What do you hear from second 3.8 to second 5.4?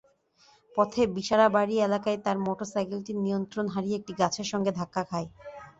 একটি গাছের সঙ্গে ধাক্কা খায়।